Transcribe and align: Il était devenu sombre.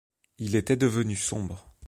Il 0.39 0.55
était 0.55 0.77
devenu 0.77 1.15
sombre. 1.15 1.69